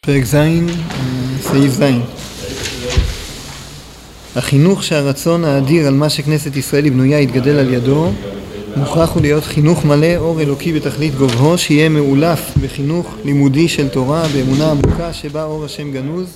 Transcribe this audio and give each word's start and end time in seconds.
פרק 0.00 0.24
ז', 0.24 0.36
סעיף 1.42 1.72
ז'. 1.72 1.82
החינוך 4.36 4.84
שהרצון 4.84 5.44
האדיר 5.44 5.86
על 5.86 5.94
מה 5.94 6.10
שכנסת 6.10 6.56
ישראל 6.56 6.84
היא 6.84 7.14
יתגדל 7.16 7.58
על 7.58 7.74
ידו 7.74 8.12
מוכרח 8.76 9.10
הוא 9.10 9.22
להיות 9.22 9.44
חינוך 9.44 9.84
מלא 9.84 10.16
אור 10.16 10.40
אלוקי 10.40 10.72
בתכלית 10.72 11.14
גובהו 11.14 11.58
שיהיה 11.58 11.88
מאולף 11.88 12.40
בחינוך 12.62 13.14
לימודי 13.24 13.68
של 13.68 13.88
תורה 13.88 14.26
באמונה 14.34 14.70
עמוקה 14.70 15.12
שבה 15.12 15.44
אור 15.44 15.64
השם 15.64 15.92
גנוז 15.92 16.26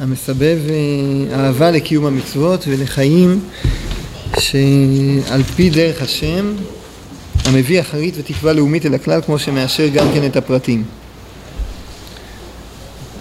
המסבב 0.00 0.58
אהבה 1.32 1.70
לקיום 1.70 2.06
המצוות 2.06 2.64
ולחיים 2.68 3.40
שעל 4.38 5.42
פי 5.42 5.70
דרך 5.70 6.02
השם 6.02 6.52
המביא 7.44 7.80
אחרית 7.80 8.14
ותקווה 8.18 8.52
לאומית 8.52 8.86
אל 8.86 8.94
הכלל 8.94 9.20
כמו 9.22 9.38
שמאשר 9.38 9.88
גם 9.88 10.06
כן 10.14 10.26
את 10.26 10.36
הפרטים 10.36 10.84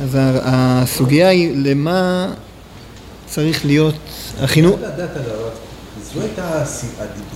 אז 0.04 0.18
הסוגיה 0.22 1.28
היא 1.30 1.52
למה 1.56 2.32
צריך 3.26 3.66
להיות 3.66 3.96
החינוך... 4.40 4.80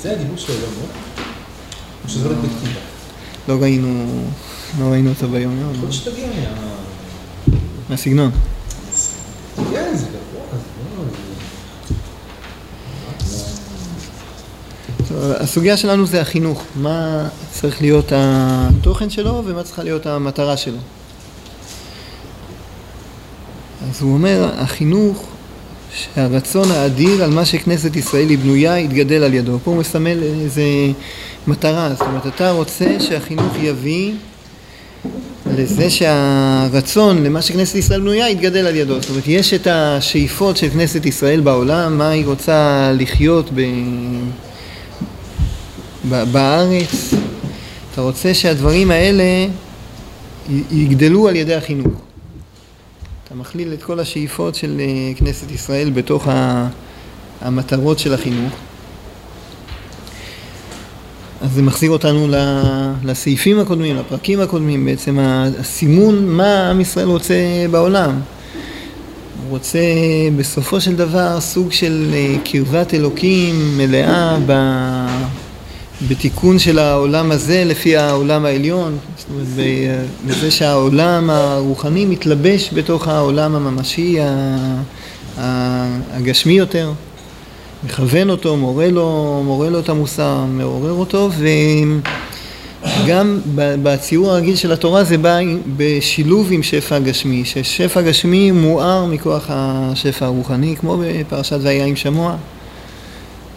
זה 0.01 0.11
הדיבור 0.11 0.37
של 0.37 0.53
העולמות? 0.53 0.89
או 2.03 2.09
שזה 2.09 2.27
רק 2.27 2.37
בכתיבה? 2.37 2.79
לא 3.47 3.53
ראינו, 3.61 4.23
לא 4.79 4.85
ראינו 4.85 5.09
אותו 5.09 5.27
ביום 5.27 5.59
יום. 5.61 5.73
יכול 5.75 5.91
שתגיע 5.91 6.27
מה... 6.27 7.55
מהסגנון. 7.89 8.31
כן, 9.71 9.91
זה 9.95 10.05
הסוגיה 15.21 15.77
שלנו 15.77 16.05
זה 16.05 16.21
החינוך, 16.21 16.63
מה 16.75 17.27
צריך 17.51 17.81
להיות 17.81 18.11
התוכן 18.15 19.09
שלו 19.09 19.43
ומה 19.45 19.63
צריכה 19.63 19.83
להיות 19.83 20.05
המטרה 20.05 20.57
שלו. 20.57 20.77
אז 23.89 24.01
הוא 24.01 24.13
אומר, 24.13 24.49
החינוך 24.57 25.25
שהרצון 25.93 26.71
האדיר 26.71 27.23
על 27.23 27.29
מה 27.29 27.45
שכנסת 27.45 27.95
ישראל 27.95 28.29
היא 28.29 28.37
בנויה 28.37 28.79
יתגדל 28.79 29.23
על 29.23 29.33
ידו. 29.33 29.59
פה 29.63 29.71
הוא 29.71 29.79
מסמל 29.79 30.23
איזה 30.23 30.63
מטרה, 31.47 31.89
זאת 31.89 32.01
אומרת 32.01 32.27
אתה 32.27 32.51
רוצה 32.51 32.99
שהחינוך 32.99 33.53
יביא 33.61 34.13
לזה 35.57 35.89
שהרצון 35.89 37.23
למה 37.23 37.41
שכנסת 37.41 37.75
ישראל 37.75 37.99
בנויה 37.99 38.29
יתגדל 38.29 38.65
על 38.65 38.75
ידו. 38.75 39.01
זאת 39.01 39.09
אומרת 39.09 39.27
יש 39.27 39.53
את 39.53 39.67
השאיפות 39.71 40.57
של 40.57 40.69
כנסת 40.69 41.05
ישראל 41.05 41.41
בעולם, 41.41 41.97
מה 41.97 42.09
היא 42.09 42.25
רוצה 42.25 42.91
לחיות 42.93 43.49
ב... 43.55 43.61
בארץ. 46.09 47.13
אתה 47.93 48.01
רוצה 48.01 48.33
שהדברים 48.33 48.91
האלה 48.91 49.47
יגדלו 50.71 51.27
על 51.27 51.35
ידי 51.35 51.55
החינוך. 51.55 52.01
אתה 53.23 53.35
מכליל 53.35 53.73
את 53.73 53.83
כל 53.83 53.99
השאיפות 53.99 54.55
של 54.55 54.81
כנסת 55.15 55.51
ישראל 55.51 55.89
בתוך 55.89 56.27
המטרות 57.41 57.99
של 57.99 58.13
החינוך. 58.13 58.53
אז 61.41 61.51
זה 61.51 61.61
מחזיר 61.61 61.91
אותנו 61.91 62.27
לסעיפים 63.03 63.59
הקודמים, 63.59 63.95
לפרקים 63.95 64.39
הקודמים, 64.39 64.85
בעצם 64.85 65.17
הסימון 65.19 66.27
מה 66.27 66.69
עם 66.69 66.81
ישראל 66.81 67.07
רוצה 67.07 67.35
בעולם. 67.71 68.19
הוא 69.43 69.49
רוצה 69.49 69.79
בסופו 70.37 70.81
של 70.81 70.95
דבר 70.95 71.41
סוג 71.41 71.71
של 71.71 72.13
קרבת 72.43 72.93
אלוקים 72.93 73.77
מלאה 73.77 74.37
ב... 74.45 74.51
בתיקון 76.07 76.59
של 76.59 76.79
העולם 76.79 77.31
הזה 77.31 77.63
לפי 77.65 77.97
העולם 77.97 78.45
העליון, 78.45 78.97
זאת 79.17 79.27
אומרת 79.29 79.47
בזה 80.27 80.51
שהעולם 80.51 81.29
הרוחני 81.29 82.05
מתלבש 82.05 82.69
בתוך 82.73 83.07
העולם 83.07 83.55
הממשי 83.55 84.17
הגשמי 86.13 86.53
יותר, 86.53 86.91
מכוון 87.83 88.29
אותו, 88.29 88.57
מורה 88.57 88.89
לו, 88.89 89.41
מורה 89.45 89.69
לו 89.69 89.79
את 89.79 89.89
המוסר, 89.89 90.45
מעורר 90.45 90.91
אותו 90.91 91.29
וגם 93.03 93.39
בציור 93.55 94.31
הרגיל 94.31 94.55
של 94.55 94.71
התורה 94.71 95.03
זה 95.03 95.17
בא 95.17 95.39
בשילוב 95.77 96.47
עם 96.51 96.63
שפע 96.63 96.99
גשמי, 96.99 97.45
ששפע 97.45 98.01
גשמי 98.01 98.51
מואר 98.51 99.05
מכוח 99.05 99.45
השפע 99.49 100.25
הרוחני 100.25 100.75
כמו 100.79 100.97
בפרשת 101.01 101.57
והיה 101.61 101.85
עם 101.85 101.95
שמוע 101.95 102.35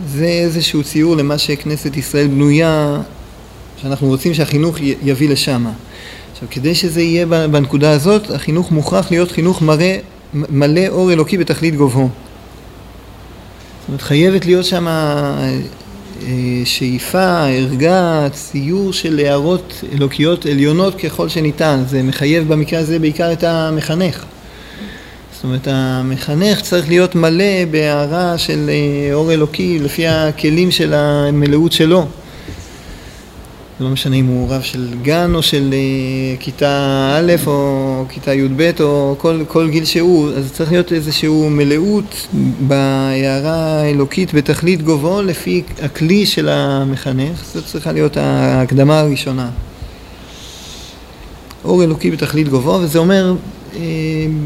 זה 0.05 0.27
איזשהו 0.27 0.83
ציור 0.83 1.17
למה 1.17 1.39
שכנסת 1.39 1.97
ישראל 1.97 2.27
בנויה, 2.27 3.01
שאנחנו 3.83 4.07
רוצים 4.07 4.35
שהחינוך 4.35 4.77
יביא 5.03 5.29
לשם. 5.29 5.67
עכשיו, 6.33 6.49
כדי 6.51 6.75
שזה 6.75 7.03
יהיה 7.03 7.27
בנקודה 7.27 7.91
הזאת, 7.91 8.31
החינוך 8.31 8.71
מוכרח 8.71 9.11
להיות 9.11 9.33
חינוך 9.33 9.63
מראה, 9.63 9.99
מלא 10.35 10.89
אור 10.89 11.13
אלוקי 11.13 11.39
בתכלית 11.39 11.77
גובהו. 11.77 12.09
זאת 12.09 13.89
אומרת, 13.89 14.03
חייבת 14.03 14.47
להיות 14.47 14.65
שם 14.65 14.87
שאיפה, 16.65 17.47
ערגה, 17.47 18.29
ציור 18.33 18.93
של 18.93 19.19
הערות 19.19 19.85
אלוקיות 19.93 20.47
עליונות 20.47 20.95
ככל 20.95 21.29
שניתן. 21.29 21.85
זה 21.89 22.03
מחייב 22.03 22.49
במקרה 22.49 22.81
הזה 22.81 22.99
בעיקר 22.99 23.33
את 23.33 23.45
המחנך. 23.45 24.25
אומרת, 25.47 25.69
המחנך 25.71 26.61
צריך 26.61 26.89
להיות 26.89 27.15
מלא 27.15 27.65
בהערה 27.71 28.39
של 28.39 28.71
אור 29.13 29.33
אלוקי 29.33 29.79
לפי 29.79 30.07
הכלים 30.07 30.71
של 30.71 30.95
המלאות 30.95 31.73
שלו. 31.73 32.07
לא 33.81 33.89
משנה 33.89 34.17
אם 34.17 34.27
הוא 34.27 34.49
רב 34.51 34.63
של 34.63 34.95
גן 35.03 35.35
או 35.35 35.43
של 35.43 35.75
כיתה 36.41 37.17
א' 37.19 37.33
או 37.47 38.05
כיתה 38.09 38.35
י"ב 38.35 38.71
או 38.81 39.15
כל, 39.19 39.43
כל 39.49 39.69
גיל 39.71 39.85
שהוא, 39.85 40.31
אז 40.33 40.53
צריך 40.53 40.73
להיות 40.73 40.93
איזושהי 40.93 41.29
מלאות 41.49 42.27
בהערה 42.61 43.81
האלוקית 43.81 44.35
בתכלית 44.35 44.83
גובהו 44.83 45.23
לפי 45.23 45.63
הכלי 45.83 46.27
של 46.27 46.49
המחנך, 46.49 47.45
זאת 47.55 47.67
צריכה 47.67 47.93
להיות 47.93 48.17
ההקדמה 48.17 49.01
הראשונה. 49.01 49.51
אור 51.65 51.85
אלוקי 51.85 52.11
בתכלית 52.11 52.49
גובהו, 52.49 52.81
וזה 52.81 52.99
אומר 52.99 53.35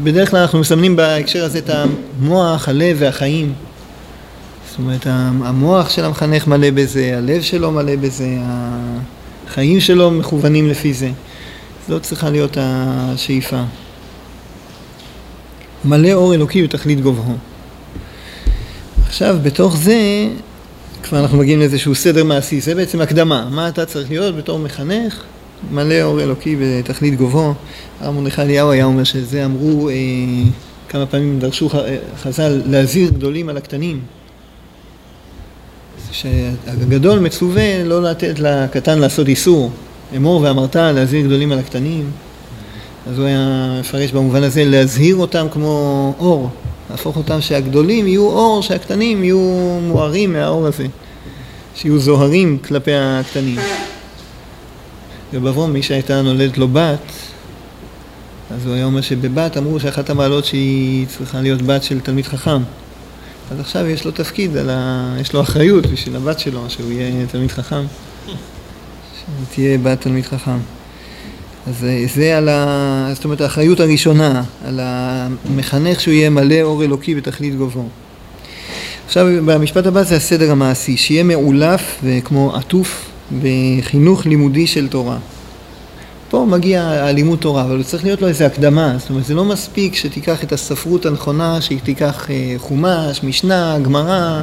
בדרך 0.03 0.29
כלל 0.29 0.39
אנחנו 0.39 0.59
מסמנים 0.59 0.95
בהקשר 0.95 1.45
הזה 1.45 1.57
את 1.57 1.69
המוח, 1.69 2.69
הלב 2.69 2.97
והחיים. 2.99 3.53
זאת 4.69 4.79
אומרת, 4.79 5.07
המוח 5.07 5.89
של 5.89 6.05
המחנך 6.05 6.47
מלא 6.47 6.69
בזה, 6.71 7.17
הלב 7.17 7.41
שלו 7.41 7.71
מלא 7.71 7.95
בזה, 7.95 8.37
החיים 9.47 9.79
שלו 9.79 10.11
מכוונים 10.11 10.69
לפי 10.69 10.93
זה. 10.93 11.09
זאת 11.87 12.03
צריכה 12.03 12.29
להיות 12.29 12.57
השאיפה. 12.59 13.61
מלא 15.85 16.13
אור 16.13 16.33
אלוקי 16.33 16.63
בתכלית 16.63 17.01
גובהו. 17.01 17.35
עכשיו, 19.05 19.37
בתוך 19.43 19.77
זה, 19.77 20.27
כבר 21.03 21.19
אנחנו 21.19 21.37
מגיעים 21.37 21.59
לאיזשהו 21.59 21.95
סדר 21.95 22.23
מעשי, 22.23 22.61
זה 22.61 22.75
בעצם 22.75 23.01
הקדמה. 23.01 23.47
מה 23.51 23.67
אתה 23.67 23.85
צריך 23.85 24.09
להיות 24.09 24.35
בתור 24.35 24.59
מחנך? 24.59 25.23
מלא 25.71 26.01
אור 26.01 26.21
אלוקי 26.21 26.55
בתכלית 26.61 27.15
גובהו. 27.15 27.53
הרב 28.01 28.15
מרדכי 28.15 28.41
אליהו 28.41 28.71
היה 28.71 28.85
אומר 28.85 29.03
שזה 29.03 29.45
אמרו, 29.45 29.89
אה, 29.89 29.95
כמה 30.89 31.05
פעמים 31.05 31.39
דרשו 31.39 31.69
חז"ל 32.23 32.61
להזהיר 32.65 33.09
גדולים 33.09 33.49
על 33.49 33.57
הקטנים. 33.57 33.99
שהגדול 36.11 37.19
מצווה 37.19 37.83
לא 37.83 38.03
לתת 38.03 38.39
לקטן 38.39 38.99
לעשות 38.99 39.27
איסור. 39.27 39.71
אמור 40.15 40.41
ואמרת 40.41 40.75
להזהיר 40.75 41.25
גדולים 41.25 41.51
על 41.51 41.59
הקטנים. 41.59 42.11
אז 43.07 43.17
הוא 43.17 43.25
היה 43.25 43.77
מפרש 43.79 44.11
במובן 44.11 44.43
הזה 44.43 44.63
להזהיר 44.65 45.15
אותם 45.15 45.47
כמו 45.51 46.13
אור. 46.19 46.49
להפוך 46.89 47.17
אותם 47.17 47.41
שהגדולים 47.41 48.07
יהיו 48.07 48.27
אור, 48.29 48.61
שהקטנים 48.61 49.23
יהיו 49.23 49.79
מוארים 49.81 50.33
מהאור 50.33 50.67
הזה. 50.67 50.85
שיהיו 51.75 51.99
זוהרים 51.99 52.57
כלפי 52.57 52.91
הקטנים. 52.93 53.59
ובברום 55.33 55.73
מי 55.73 55.83
שהייתה 55.83 56.21
נולדת 56.21 56.57
לו 56.57 56.67
בת, 56.67 56.99
אז 58.51 58.65
הוא 58.65 58.75
היה 58.75 58.85
אומר 58.85 59.01
שבבת 59.01 59.57
אמרו 59.57 59.79
שאחת 59.79 60.09
המעלות 60.09 60.45
שהיא 60.45 61.07
צריכה 61.07 61.41
להיות 61.41 61.61
בת 61.61 61.83
של 61.83 61.99
תלמיד 61.99 62.25
חכם. 62.25 62.61
אז 63.51 63.59
עכשיו 63.59 63.87
יש 63.87 64.05
לו 64.05 64.11
תפקיד, 64.11 64.57
ה... 64.69 65.15
יש 65.21 65.33
לו 65.33 65.41
אחריות 65.41 65.85
בשביל 65.85 66.15
הבת 66.15 66.39
שלו, 66.39 66.69
שהוא 66.69 66.91
יהיה 66.91 67.25
תלמיד 67.27 67.51
חכם. 67.51 67.83
שתהיה 69.51 69.77
בת 69.77 70.01
תלמיד 70.01 70.25
חכם. 70.25 70.57
אז 71.67 71.85
זה 72.15 72.37
על 72.37 72.49
ה... 72.49 73.09
זאת 73.13 73.23
אומרת 73.23 73.41
האחריות 73.41 73.79
הראשונה, 73.79 74.43
על 74.65 74.79
המחנך 74.83 76.01
שהוא 76.01 76.13
יהיה 76.13 76.29
מלא 76.29 76.61
אור 76.61 76.83
אלוקי 76.83 77.15
בתכלית 77.15 77.55
גובהו. 77.55 77.89
עכשיו 79.05 79.27
במשפט 79.45 79.85
הבא 79.85 80.03
זה 80.03 80.15
הסדר 80.15 80.51
המעשי, 80.51 80.97
שיהיה 80.97 81.23
מאולף 81.23 81.99
וכמו 82.03 82.55
עטוף 82.55 83.10
בחינוך 83.41 84.25
לימודי 84.25 84.67
של 84.67 84.87
תורה. 84.87 85.17
פה 86.31 86.45
מגיע 86.49 86.83
הלימוד 86.83 87.39
תורה, 87.39 87.61
אבל 87.61 87.83
צריך 87.83 88.03
להיות 88.03 88.21
לו 88.21 88.27
איזו 88.27 88.45
הקדמה, 88.45 88.95
זאת 88.99 89.09
אומרת 89.09 89.25
זה 89.25 89.33
לא 89.33 89.45
מספיק 89.45 89.95
שתיקח 89.95 90.43
את 90.43 90.51
הספרות 90.51 91.05
הנכונה, 91.05 91.61
שתיקח 91.61 92.29
אה, 92.29 92.53
חומש, 92.57 93.23
משנה, 93.23 93.77
גמרא, 93.81 94.41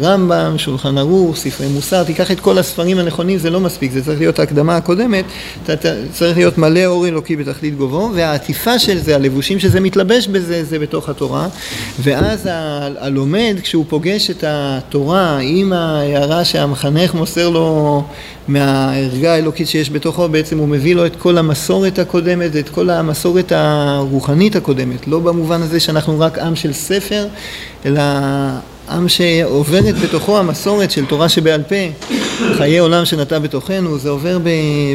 רמב"ם, 0.00 0.58
שולחן 0.58 0.98
ערוך, 0.98 1.36
ספרי 1.36 1.66
מוסר, 1.68 2.04
תיקח 2.04 2.30
את 2.30 2.40
כל 2.40 2.58
הספרים 2.58 2.98
הנכונים, 2.98 3.38
זה 3.38 3.50
לא 3.50 3.60
מספיק, 3.60 3.92
זה 3.92 4.04
צריך 4.04 4.18
להיות 4.18 4.38
ההקדמה 4.38 4.76
הקודמת, 4.76 5.24
אתה 5.64 5.72
צריך 6.12 6.36
להיות 6.36 6.58
מלא 6.58 6.86
אור 6.86 7.08
אלוקי 7.08 7.36
בתכלית 7.36 7.76
גובו, 7.76 8.10
והעטיפה 8.14 8.78
של 8.78 8.98
זה, 8.98 9.14
הלבושים 9.14 9.58
שזה 9.58 9.80
מתלבש 9.80 10.26
בזה, 10.26 10.64
זה 10.64 10.78
בתוך 10.78 11.08
התורה, 11.08 11.48
ואז 12.02 12.48
הלומד, 12.98 13.56
כשהוא 13.62 13.84
פוגש 13.88 14.30
את 14.30 14.44
התורה 14.46 15.38
עם 15.42 15.72
ההערה 15.72 16.44
שהמחנך 16.44 17.14
מוסר 17.14 17.48
לו 17.48 18.02
מהערגה 18.48 19.34
האלוקית 19.34 19.68
שיש 19.68 19.90
בתוכו, 19.90 20.28
בעצם 20.28 20.58
הוא 20.58 20.68
מביא 20.68 20.94
לו 20.94 21.06
את 21.06 21.16
כל 21.16 21.29
המסורת 21.38 21.98
הקודמת, 21.98 22.56
את 22.56 22.68
כל 22.68 22.90
המסורת 22.90 23.52
הרוחנית 23.52 24.56
הקודמת, 24.56 25.08
לא 25.08 25.18
במובן 25.18 25.62
הזה 25.62 25.80
שאנחנו 25.80 26.20
רק 26.20 26.38
עם 26.38 26.56
של 26.56 26.72
ספר, 26.72 27.26
אלא 27.86 28.02
עם 28.90 29.08
שעוברת 29.08 29.98
בתוכו 29.98 30.38
המסורת 30.38 30.90
של 30.90 31.06
תורה 31.06 31.28
שבעל 31.28 31.62
פה, 31.62 32.08
חיי 32.56 32.78
עולם 32.78 33.04
שנטע 33.04 33.38
בתוכנו, 33.38 33.98
זה 33.98 34.08
עובר 34.08 34.38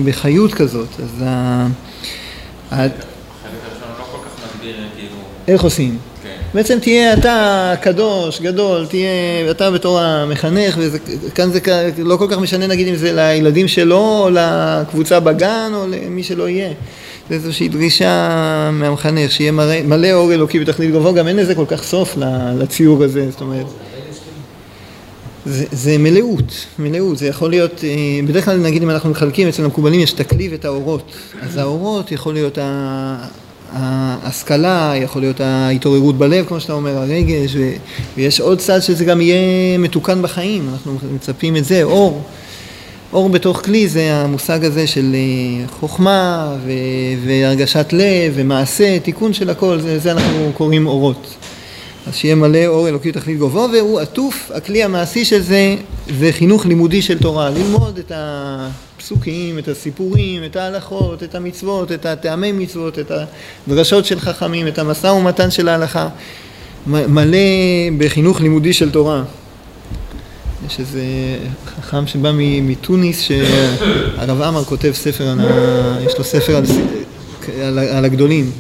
בחיות 0.06 0.54
כזאת. 0.54 0.88
אז 1.00 1.24
ה... 1.24 1.68
לא 2.72 2.88
כאילו- 4.96 5.16
איך 5.48 5.62
עושים? 5.62 5.98
בעצם 6.56 6.80
תהיה 6.80 7.14
אתה 7.14 7.74
קדוש, 7.82 8.42
גדול, 8.42 8.86
תהיה 8.86 9.52
אתה 9.52 9.72
בתור 9.72 10.00
המחנך, 10.00 10.78
וכאן 11.28 11.52
זה 11.52 11.60
לא 11.98 12.18
כל 12.18 12.28
כך 12.30 12.38
משנה 12.38 12.68
נגיד 12.68 12.88
אם 12.88 12.96
זה 12.96 13.14
לילדים 13.14 13.68
שלו, 13.68 13.98
או 13.98 14.30
לקבוצה 14.32 15.20
בגן, 15.20 15.72
או 15.74 15.88
למי 15.88 16.24
שלא 16.24 16.50
יהיה. 16.50 16.74
זה 17.30 17.36
איזושהי 17.36 17.70
דרישה 17.70 18.70
מהמחנך, 18.74 19.32
שיהיה 19.32 19.52
מלא, 19.52 19.82
מלא 19.82 20.12
אור 20.12 20.34
אלוקי 20.34 20.60
בתכלית 20.60 20.92
גבוה, 20.92 21.12
גם 21.12 21.28
אין 21.28 21.36
לזה 21.36 21.56
כל 21.56 21.66
כך 21.68 21.84
סוף 21.84 22.18
לציור 22.60 23.04
הזה, 23.04 23.32
זאת 23.32 23.42
אומרת. 23.42 23.66
זה, 25.46 25.66
זה 25.72 25.98
מלאות, 25.98 26.66
מלאות, 26.80 27.18
זה 27.18 27.28
יכול 27.28 27.50
להיות, 27.50 27.84
אה, 27.84 28.28
בדרך 28.28 28.46
כלל 28.46 28.58
נגיד 28.58 28.84
אם 28.84 28.90
אנחנו 28.90 29.10
מחלקים, 29.10 29.48
אצל 29.48 29.64
המקובלים 29.64 30.00
יש 30.00 30.12
תקליב 30.12 30.54
את 30.54 30.66
האורות, 30.66 31.12
אז 31.42 31.58
האורות 31.58 32.12
יכול 32.12 32.34
להיות 32.34 32.58
ההשכלה, 33.76 34.94
יכול 34.96 35.22
להיות 35.22 35.42
ההתעוררות 35.42 36.18
בלב, 36.18 36.46
כמו 36.46 36.60
שאתה 36.60 36.74
אומר, 36.74 36.98
הרגש, 36.98 37.56
ויש 38.18 38.40
עוד 38.40 38.60
צד 38.60 38.80
שזה 38.80 39.06
גם 39.06 39.22
יהיה 39.22 39.78
מתוקן 39.78 40.22
בחיים, 40.22 40.70
אנחנו 40.74 40.98
מצפים 41.16 41.56
את 41.56 41.66
זה, 41.66 41.84
אור. 41.84 42.22
אור 43.14 43.30
בתוך 43.30 43.62
כלי 43.66 43.88
זה 43.88 44.14
המושג 44.14 44.66
הזה 44.66 44.88
של 44.88 45.16
אה, 45.16 45.68
חוכמה 45.80 46.56
ו, 46.66 46.72
והרגשת 47.26 47.94
לב 47.94 48.34
ומעשה, 48.36 49.00
תיקון 49.00 49.34
של 49.34 49.50
הכל, 49.50 49.80
זה, 49.80 50.00
זה 50.00 50.12
אנחנו 50.12 50.52
קוראים 50.54 50.88
אורות. 50.88 51.28
אז 52.08 52.16
שיהיה 52.16 52.36
מלא 52.36 52.66
אור 52.68 52.88
אלוקי 52.88 53.12
תכלית 53.12 53.40
גובו, 53.40 53.68
והוא 53.74 54.00
עטוף, 54.00 54.52
הכלי 54.56 54.84
המעשי 54.84 55.26
של 55.26 55.42
זה, 55.42 55.76
זה 56.20 56.32
חינוך 56.32 56.66
לימודי 56.66 57.02
של 57.02 57.20
תורה, 57.20 57.50
ללמוד 57.50 57.98
את 57.98 58.12
הפסוקים, 59.06 59.60
את 59.60 59.68
הסיפורים, 59.68 60.44
את 60.44 60.56
ההלכות, 60.56 61.24
את 61.24 61.36
המצוות, 61.36 61.92
את 61.92 62.06
הטעמי 62.06 62.52
מצוות, 62.52 63.00
את 63.00 63.12
הדרשות 63.68 64.06
של 64.06 64.20
חכמים, 64.20 64.68
את 64.68 64.80
המשא 64.80 65.08
ומתן 65.08 65.52
של 65.52 65.70
ההלכה, 65.70 66.10
מלא 66.88 67.38
בחינוך 67.98 68.42
לימודי 68.42 68.74
של 68.74 68.92
תורה. 68.92 69.24
יש 70.68 70.80
איזה 70.80 71.04
חכם 71.66 72.08
שבא 72.08 72.32
מתוניס, 72.62 73.22
שהרב 73.22 74.42
עמר 74.42 74.64
כותב 74.64 74.92
ספר, 74.94 75.28
על 75.28 75.40
ה... 75.40 75.98
יש 76.06 76.18
לו 76.18 76.24
ספר 76.24 76.56
על, 76.56 76.64
על, 77.62 77.80
על 77.80 78.06
הגדולים. 78.06 78.52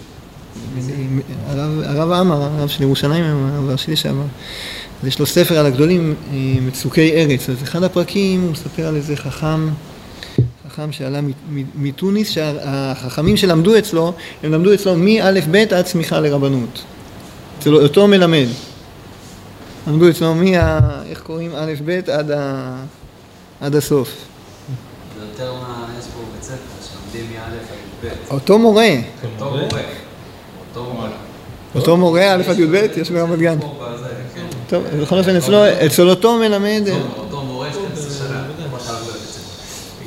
הרב, 1.47 2.11
עמר, 2.11 2.41
הרב 2.41 2.69
של 2.69 2.83
ירושלים, 2.83 3.23
הרב 3.25 3.69
הראשי 3.69 3.91
לשעבר, 3.91 4.25
יש 5.03 5.19
לו 5.19 5.25
ספר 5.25 5.57
על 5.57 5.65
הגדולים, 5.65 6.13
אה, 6.33 6.37
מצוקי 6.61 7.11
ארץ. 7.11 7.49
אז 7.49 7.63
אחד 7.63 7.83
הפרקים 7.83 8.41
הוא 8.41 8.51
מספר 8.51 8.87
על 8.87 8.95
איזה 8.95 9.15
חכם, 9.15 9.67
חכם 10.75 10.91
שעלה 10.91 11.19
מתוניס, 11.75 12.29
שהחכמים 12.29 13.37
שלמדו 13.37 13.77
אצלו, 13.77 14.13
הם 14.43 14.51
למדו 14.51 14.73
אצלו 14.73 14.95
מא' 14.95 15.31
ב' 15.51 15.55
עד 15.55 15.85
צמיחה 15.85 16.19
לרבנות. 16.19 16.83
אצל 17.59 17.75
אותו 17.75 18.07
מלמד. 18.07 18.45
למדו 19.87 20.09
אצלו 20.09 20.35
מה... 20.35 20.79
איך 21.09 21.21
קוראים 21.21 21.51
א' 21.55 21.73
ב' 21.85 22.09
עד, 22.09 22.31
ה... 22.31 22.75
עד 23.61 23.75
הסוף. 23.75 24.09
זה 24.09 25.25
יותר 25.31 25.53
מה 25.53 25.85
יש 25.99 26.05
פה 26.05 26.19
בבית 26.29 26.43
ספר, 26.43 26.55
שלומדים 26.81 27.31
מא' 27.35 27.45
עד 27.45 27.53
ב'. 28.03 28.33
אותו 28.33 28.59
מורה. 28.59 28.89
אותו 29.23 29.51
מורה. 30.83 31.09
אותו 31.75 31.97
מורה, 31.97 32.33
א' 32.33 32.41
עד 32.47 32.59
י"ב, 32.59 32.87
יש 32.97 33.11
ברמת 33.11 33.39
גן. 33.39 33.57
טוב, 34.69 34.83
בכל 35.01 35.17
אופן, 35.17 35.35
אצל 35.85 36.09
אותו 36.09 36.37
מלמד... 36.37 36.83
אותו 37.17 37.41
מורה 37.43 37.69
12 37.71 38.27
שנה, 38.27 38.43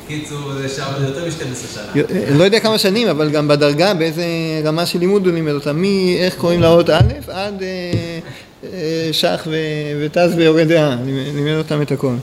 בקיצור, 0.09 0.53
זה 0.53 0.69
שם 0.69 0.83
יותר 1.01 1.25
מ-12 1.25 1.73
שנה. 1.73 2.03
לא 2.37 2.43
יודע 2.43 2.59
כמה 2.59 2.77
שנים, 2.77 3.07
אבל 3.07 3.29
גם 3.29 3.47
בדרגה, 3.47 3.93
באיזה 3.93 4.25
רמה 4.63 4.85
של 4.85 4.99
לימוד 4.99 5.25
הוא 5.25 5.33
לימד 5.33 5.51
אותם, 5.51 5.81
מאיך 5.81 6.35
קוראים 6.37 6.61
לאות 6.61 6.89
א' 6.89 6.99
עד 7.27 7.63
שח 9.11 9.47
ותז 9.99 10.33
ויורד 10.35 10.67
דעה, 10.67 10.95
לימד 11.35 11.57
אותם 11.57 11.81
את 11.81 11.91
הכל. 11.91 12.13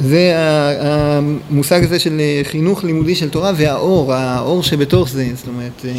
זה 0.00 0.32
המושג 0.80 1.84
הזה 1.84 1.98
של 1.98 2.20
חינוך 2.42 2.84
לימודי 2.84 3.14
של 3.14 3.28
תורה 3.28 3.52
והאור, 3.56 4.14
האור 4.14 4.62
שבתוך 4.62 5.08
זה, 5.08 5.26
זאת 5.34 5.48
אומרת, 5.48 5.84
אה, 5.84 5.92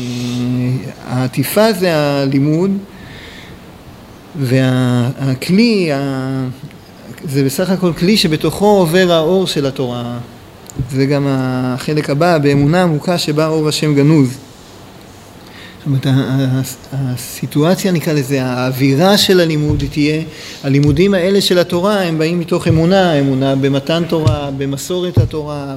העטיפה 1.07 1.73
זה 1.73 1.95
הלימוד 1.95 2.71
והכלי, 4.39 5.91
זה 7.23 7.43
בסך 7.43 7.69
הכל 7.69 7.93
כלי 7.93 8.17
שבתוכו 8.17 8.65
עובר 8.65 9.11
האור 9.11 9.47
של 9.47 9.65
התורה. 9.65 10.17
זה 10.91 11.05
גם 11.05 11.27
החלק 11.29 12.09
הבא, 12.09 12.37
באמונה 12.37 12.83
עמוקה 12.83 13.17
שבה 13.17 13.47
אור 13.47 13.67
השם 13.67 13.95
גנוז. 13.95 14.37
אומרת, 15.87 16.07
הסיטואציה 16.93 17.91
נקרא 17.91 18.13
לזה, 18.13 18.43
האווירה 18.43 19.17
של 19.17 19.39
הלימוד 19.39 19.83
תהיה, 19.91 20.21
הלימודים 20.63 21.13
האלה 21.13 21.41
של 21.41 21.59
התורה 21.59 22.01
הם 22.01 22.17
באים 22.17 22.39
מתוך 22.39 22.67
אמונה, 22.67 23.19
אמונה 23.19 23.55
במתן 23.55 24.03
תורה, 24.09 24.49
במסורת 24.57 25.17
התורה, 25.17 25.75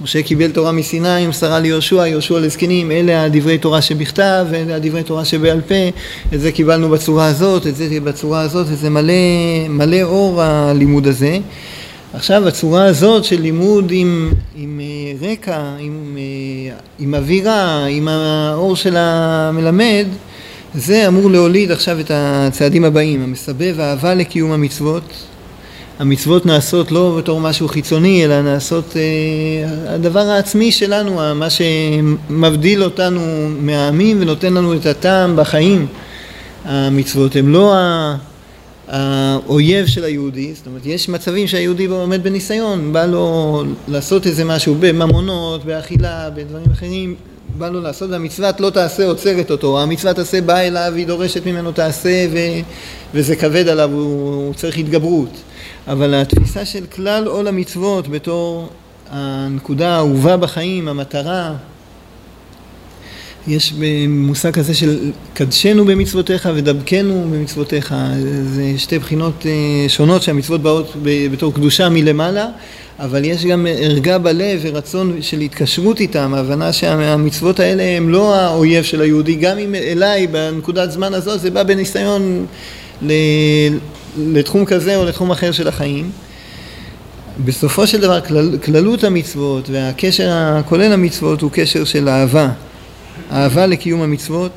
משה 0.00 0.22
קיבל 0.22 0.50
תורה 0.50 0.72
מסיני, 0.72 1.26
מסרה 1.26 1.58
ליהושע, 1.58 2.06
יהושע 2.06 2.38
לזקנים, 2.38 2.90
אלה 2.90 3.24
הדברי 3.24 3.58
תורה 3.58 3.82
שבכתב, 3.82 4.46
אלה 4.54 4.76
הדברי 4.76 5.02
תורה 5.02 5.24
שבעל 5.24 5.60
פה, 5.60 5.88
את 6.34 6.40
זה 6.40 6.52
קיבלנו 6.52 6.88
בצורה 6.88 7.26
הזאת, 7.26 7.66
את 7.66 7.76
זה 7.76 8.00
בצורה 8.04 8.40
הזאת, 8.40 8.66
וזה 8.70 8.90
מלא, 8.90 9.12
מלא 9.68 10.02
אור 10.02 10.42
הלימוד 10.42 11.06
הזה. 11.06 11.38
עכשיו 12.12 12.48
הצורה 12.48 12.84
הזאת 12.84 13.24
של 13.24 13.40
לימוד 13.40 13.90
עם, 13.90 14.32
עם 14.56 14.80
רקע, 15.22 15.60
עם, 15.78 16.16
אה, 16.18 16.76
עם 16.98 17.14
אווירה, 17.14 17.84
עם 17.84 18.08
האור 18.08 18.76
של 18.76 18.96
המלמד, 18.96 20.06
זה 20.74 21.08
אמור 21.08 21.30
להוליד 21.30 21.70
עכשיו 21.70 22.00
את 22.00 22.10
הצעדים 22.14 22.84
הבאים, 22.84 23.22
המסבב 23.22 23.80
אהבה 23.80 24.14
לקיום 24.14 24.52
המצוות. 24.52 25.02
המצוות 25.98 26.46
נעשות 26.46 26.92
לא 26.92 27.14
בתור 27.18 27.40
משהו 27.40 27.68
חיצוני, 27.68 28.24
אלא 28.24 28.42
נעשות 28.42 28.96
אה, 28.96 29.94
הדבר 29.94 30.20
העצמי 30.20 30.72
שלנו, 30.72 31.34
מה 31.34 31.48
שמבדיל 31.50 32.84
אותנו 32.84 33.48
מהעמים 33.60 34.20
ונותן 34.20 34.54
לנו 34.54 34.74
את 34.74 34.86
הטעם 34.86 35.36
בחיים. 35.36 35.86
המצוות 36.64 37.36
הן 37.36 37.46
לא 37.46 37.74
ה... 37.74 38.16
האויב 38.88 39.86
של 39.86 40.04
היהודי, 40.04 40.54
זאת 40.54 40.66
אומרת 40.66 40.86
יש 40.86 41.08
מצבים 41.08 41.46
שהיהודי 41.46 41.86
עומד 41.86 42.22
בניסיון, 42.22 42.92
בא 42.92 43.06
לו 43.06 43.62
לעשות 43.88 44.26
איזה 44.26 44.44
משהו 44.44 44.76
בממונות, 44.80 45.64
באכילה, 45.64 46.30
בדברים 46.30 46.70
אחרים, 46.72 47.14
בא 47.58 47.68
לו 47.68 47.80
לעשות, 47.80 48.10
והמצוות 48.10 48.60
לא 48.60 48.70
תעשה 48.70 49.06
עוצרת 49.06 49.50
אותו, 49.50 49.82
המצווה 49.82 50.14
תעשה 50.14 50.40
באה 50.40 50.66
אליו, 50.66 50.92
היא 50.96 51.06
דורשת 51.06 51.46
ממנו 51.46 51.72
תעשה 51.72 52.26
ו, 52.32 52.36
וזה 53.14 53.36
כבד 53.36 53.68
עליו, 53.68 53.90
הוא, 53.92 54.46
הוא 54.46 54.54
צריך 54.54 54.78
התגברות. 54.78 55.30
אבל 55.88 56.14
התפיסה 56.14 56.64
של 56.64 56.86
כלל 56.86 57.26
עול 57.26 57.48
המצוות 57.48 58.08
בתור 58.08 58.68
הנקודה 59.10 59.88
האהובה 59.88 60.36
בחיים, 60.36 60.88
המטרה, 60.88 61.54
יש 63.48 63.74
מושג 64.08 64.50
כזה 64.50 64.74
של 64.74 65.10
קדשנו 65.34 65.84
במצוותיך 65.84 66.48
ודבקנו 66.54 67.28
במצוותיך, 67.32 67.94
זה 68.54 68.72
שתי 68.78 68.98
בחינות 68.98 69.46
אה, 69.46 69.88
שונות 69.88 70.22
שהמצוות 70.22 70.62
באות 70.62 70.92
בתור 71.32 71.54
קדושה 71.54 71.88
מלמעלה, 71.88 72.46
אבל 72.98 73.24
יש 73.24 73.44
גם 73.44 73.66
ערגה 73.70 74.18
בלב 74.18 74.60
ורצון 74.62 75.16
של 75.20 75.40
התקשרות 75.40 76.00
איתם, 76.00 76.34
הבנה 76.34 76.72
שהמצוות 76.72 77.60
האלה 77.60 77.82
הם 77.82 78.08
לא 78.08 78.34
האויב 78.34 78.84
של 78.84 79.00
היהודי, 79.00 79.34
גם 79.34 79.58
אם 79.58 79.74
אליי 79.74 80.26
בנקודת 80.26 80.90
זמן 80.90 81.14
הזאת 81.14 81.40
זה 81.40 81.50
בא 81.50 81.62
בניסיון 81.62 82.46
לתחום 84.18 84.64
כזה 84.64 84.96
או 84.96 85.04
לתחום 85.04 85.30
אחר 85.30 85.52
של 85.52 85.68
החיים. 85.68 86.10
בסופו 87.44 87.86
של 87.86 88.00
דבר 88.00 88.20
כלל, 88.20 88.58
כללות 88.64 89.04
המצוות 89.04 89.70
והקשר 89.70 90.30
הכולל 90.32 90.92
המצוות 90.92 91.40
הוא 91.40 91.50
קשר 91.52 91.84
של 91.84 92.08
אהבה. 92.08 92.48
אהבה 93.32 93.66
לקיום 93.66 94.02
המצוות 94.02 94.52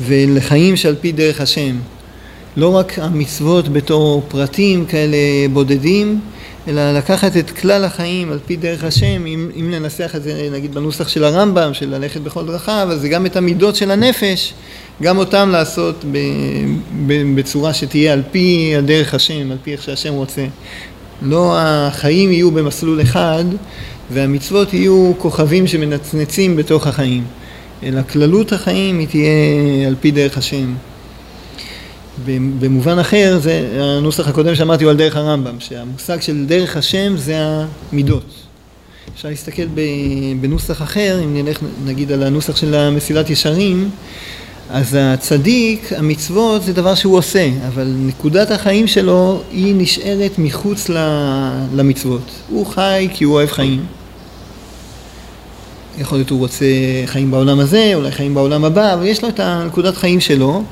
ולחיים 0.00 0.76
שעל 0.76 0.96
פי 1.00 1.12
דרך 1.12 1.40
השם. 1.40 1.76
לא 2.56 2.76
רק 2.76 2.98
המצוות 2.98 3.68
בתור 3.68 4.22
פרטים 4.28 4.86
כאלה 4.86 5.16
בודדים, 5.52 6.20
אלא 6.68 6.92
לקחת 6.92 7.36
את 7.36 7.50
כלל 7.50 7.84
החיים 7.84 8.32
על 8.32 8.38
פי 8.46 8.56
דרך 8.56 8.84
השם, 8.84 9.26
אם, 9.26 9.50
אם 9.60 9.70
ננסח 9.70 10.12
את 10.16 10.22
זה 10.22 10.48
נגיד 10.52 10.74
בנוסח 10.74 11.08
של 11.08 11.24
הרמב"ם, 11.24 11.74
של 11.74 11.94
ללכת 11.94 12.20
בכל 12.20 12.46
דרכיו, 12.46 12.88
אז 12.90 13.00
זה 13.00 13.08
גם 13.08 13.26
את 13.26 13.36
המידות 13.36 13.76
של 13.76 13.90
הנפש, 13.90 14.54
גם 15.02 15.18
אותם 15.18 15.48
לעשות 15.52 16.04
ב, 16.12 16.18
ב, 17.06 17.34
בצורה 17.34 17.74
שתהיה 17.74 18.12
על 18.12 18.22
פי 18.30 18.74
הדרך 18.78 19.14
השם, 19.14 19.50
על 19.50 19.56
פי 19.62 19.72
איך 19.72 19.82
שהשם 19.82 20.12
רוצה. 20.12 20.46
לא 21.22 21.54
החיים 21.58 22.32
יהיו 22.32 22.50
במסלול 22.50 23.02
אחד 23.02 23.44
והמצוות 24.10 24.74
יהיו 24.74 25.12
כוכבים 25.18 25.66
שמנצנצים 25.66 26.56
בתוך 26.56 26.86
החיים, 26.86 27.24
אלא 27.82 28.02
כללות 28.02 28.52
החיים 28.52 28.98
היא 28.98 29.08
תהיה 29.08 29.86
על 29.86 29.94
פי 30.00 30.10
דרך 30.10 30.38
השם. 30.38 30.74
במובן 32.60 32.98
אחר, 32.98 33.38
זה 33.42 33.68
הנוסח 33.80 34.28
הקודם 34.28 34.54
שאמרתי 34.54 34.84
הוא 34.84 34.90
על 34.90 34.96
דרך 34.96 35.16
הרמב"ם, 35.16 35.60
שהמושג 35.60 36.20
של 36.20 36.44
דרך 36.46 36.76
השם 36.76 37.16
זה 37.16 37.36
המידות. 37.92 38.24
אפשר 39.14 39.28
להסתכל 39.28 39.66
בנוסח 40.40 40.82
אחר, 40.82 41.20
אם 41.24 41.34
נלך 41.34 41.58
נגיד 41.84 42.12
על 42.12 42.22
הנוסח 42.22 42.56
של 42.56 42.74
המסילת 42.74 43.30
ישרים, 43.30 43.90
אז 44.70 44.96
הצדיק, 45.00 45.92
המצוות 45.96 46.62
זה 46.62 46.72
דבר 46.72 46.94
שהוא 46.94 47.16
עושה, 47.16 47.48
אבל 47.68 47.94
נקודת 47.96 48.50
החיים 48.50 48.86
שלו 48.86 49.42
היא 49.50 49.74
נשארת 49.76 50.38
מחוץ 50.38 50.90
למצוות. 51.74 52.30
הוא 52.48 52.66
חי 52.66 53.08
כי 53.14 53.24
הוא 53.24 53.34
אוהב 53.34 53.50
חיים. 53.50 53.86
יכול 55.98 56.18
להיות 56.18 56.30
הוא 56.30 56.38
רוצה 56.38 56.64
חיים 57.06 57.30
בעולם 57.30 57.60
הזה, 57.60 57.90
אולי 57.94 58.10
חיים 58.10 58.34
בעולם 58.34 58.64
הבא, 58.64 58.94
אבל 58.94 59.06
יש 59.06 59.22
לו 59.22 59.28
את 59.28 59.40
הנקודת 59.40 59.96
חיים 59.96 60.20
שלו. 60.20 60.62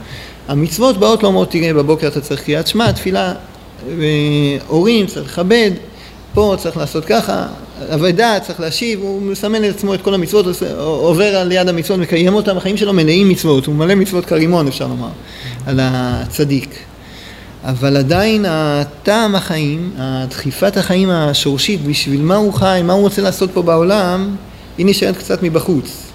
המצוות 0.48 0.96
באות 0.96 1.22
לא 1.22 1.46
תראה 1.50 1.74
בבוקר 1.74 2.08
אתה 2.08 2.20
צריך 2.20 2.42
קריאת 2.42 2.66
שמע, 2.66 2.92
תפילה, 2.92 3.32
הורים 4.68 5.06
צריך 5.06 5.26
לכבד, 5.26 5.70
פה 6.34 6.54
צריך 6.58 6.76
לעשות 6.76 7.04
ככה, 7.04 7.46
אבדה 7.94 8.38
צריך 8.46 8.60
להשיב, 8.60 9.00
הוא 9.02 9.22
מסמן 9.22 9.62
לעצמו 9.62 9.94
את 9.94 10.02
כל 10.02 10.14
המצוות, 10.14 10.46
עובר 10.78 11.36
על 11.36 11.52
יד 11.52 11.68
המצוות, 11.68 12.00
מקיים 12.00 12.34
אותם, 12.34 12.56
החיים 12.56 12.76
שלו 12.76 12.92
מלאים 12.92 13.28
מצוות, 13.28 13.66
הוא 13.66 13.74
מלא 13.74 13.94
מצוות 13.94 14.24
כרימון 14.24 14.68
אפשר 14.68 14.86
לומר, 14.86 15.08
על 15.66 15.80
הצדיק. 15.82 16.74
אבל 17.64 17.96
עדיין 17.96 18.44
הטעם 18.48 19.34
החיים, 19.34 19.90
הדחיפת 19.98 20.76
החיים 20.76 21.10
השורשית, 21.10 21.84
בשביל 21.84 22.22
מה 22.22 22.36
הוא 22.36 22.52
חי, 22.52 22.80
מה 22.84 22.92
הוא 22.92 23.02
רוצה 23.02 23.22
לעשות 23.22 23.50
פה 23.54 23.62
בעולם, 23.62 24.36
היא 24.80 24.86
נשארת 24.86 25.16
קצת 25.16 25.42
מבחוץ. 25.42 26.09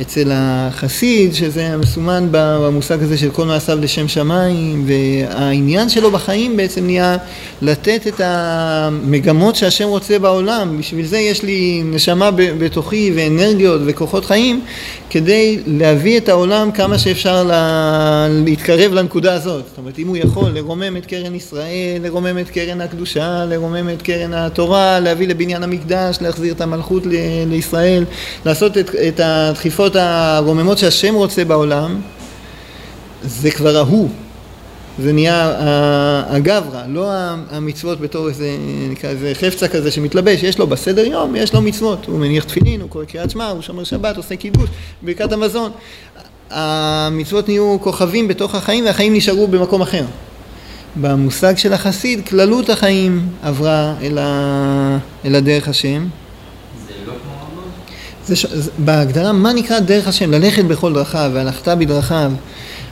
אצל 0.00 0.30
החסיד, 0.34 1.34
שזה 1.34 1.76
מסומן 1.76 2.28
במושג 2.30 3.02
הזה 3.02 3.18
של 3.18 3.30
כל 3.30 3.44
מעשיו 3.44 3.78
לשם 3.80 4.08
שמיים, 4.08 4.86
והעניין 4.86 5.88
שלו 5.88 6.10
בחיים 6.10 6.56
בעצם 6.56 6.86
נהיה 6.86 7.16
לתת 7.62 8.06
את 8.06 8.20
המגמות 8.24 9.56
שהשם 9.56 9.88
רוצה 9.88 10.18
בעולם. 10.18 10.78
בשביל 10.78 11.06
זה 11.06 11.18
יש 11.18 11.42
לי 11.42 11.82
נשמה 11.84 12.30
בתוכי 12.30 13.12
ואנרגיות 13.16 13.80
וכוחות 13.86 14.24
חיים, 14.24 14.60
כדי 15.10 15.58
להביא 15.66 16.18
את 16.18 16.28
העולם 16.28 16.70
כמה 16.70 16.98
שאפשר 16.98 17.42
לה... 17.42 18.28
להתקרב 18.30 18.92
לנקודה 18.92 19.34
הזאת. 19.34 19.64
זאת 19.68 19.78
אומרת, 19.78 19.98
אם 19.98 20.08
הוא 20.08 20.16
יכול 20.16 20.50
לרומם 20.50 20.96
את 20.96 21.06
קרן 21.06 21.34
ישראל, 21.34 22.02
לרומם 22.02 22.38
את 22.38 22.50
קרן 22.50 22.80
הקדושה, 22.80 23.44
לרומם 23.44 23.88
את 23.90 24.02
קרן 24.02 24.34
התורה, 24.34 25.00
להביא 25.00 25.28
לבניין 25.28 25.62
המקדש, 25.62 26.18
להחזיר 26.20 26.52
את 26.52 26.60
המלכות 26.60 27.06
ל... 27.06 27.10
לישראל, 27.50 28.04
לעשות 28.46 28.78
את, 28.78 28.90
את 29.08 29.20
הדחיפות 29.24 29.85
הרוממות 29.94 30.78
שהשם 30.78 31.14
רוצה 31.14 31.44
בעולם, 31.44 32.00
זה 33.22 33.50
כבר 33.50 33.76
ההוא. 33.76 34.08
זה 34.98 35.12
נהיה 35.12 35.52
הגברא, 36.28 36.82
לא 36.88 37.10
המצוות 37.50 38.00
בתור 38.00 38.28
איזה, 38.28 38.56
נקרא 38.90 39.10
איזה 39.10 39.32
חפצה 39.34 39.68
כזה 39.68 39.90
שמתלבש, 39.90 40.42
יש 40.42 40.58
לו 40.58 40.66
בסדר 40.66 41.04
יום, 41.04 41.36
יש 41.36 41.54
לו 41.54 41.62
מצוות, 41.62 42.06
הוא 42.06 42.18
מניח 42.18 42.44
תפילין, 42.44 42.80
הוא 42.80 42.90
קורא 42.90 43.04
קריאת 43.04 43.30
שמע, 43.30 43.48
הוא 43.48 43.62
שומר 43.62 43.84
שבת, 43.84 44.16
עושה 44.16 44.36
קידוש, 44.36 44.70
ברכת 45.02 45.32
המזון. 45.32 45.70
המצוות 46.50 47.48
נהיו 47.48 47.76
כוכבים 47.80 48.28
בתוך 48.28 48.54
החיים 48.54 48.84
והחיים 48.84 49.14
נשארו 49.14 49.46
במקום 49.46 49.82
אחר. 49.82 50.04
במושג 51.00 51.56
של 51.56 51.72
החסיד, 51.72 52.28
כללות 52.28 52.70
החיים 52.70 53.28
עברה 53.42 53.94
אל, 54.02 54.18
ה... 54.18 54.98
אל 55.24 55.34
הדרך 55.34 55.68
השם. 55.68 56.06
זה 56.86 56.92
לא 57.06 57.12
כמו 57.12 57.32
רמב"ם? 57.32 57.70
זה 58.26 58.36
ש... 58.36 58.46
בהגדרה, 58.78 59.32
מה 59.32 59.52
נקרא 59.52 59.78
דרך 59.78 60.08
השם? 60.08 60.30
ללכת 60.30 60.64
בכל 60.64 60.94
דרכיו, 60.94 61.30
והלכת 61.34 61.68
בדרכיו. 61.68 62.32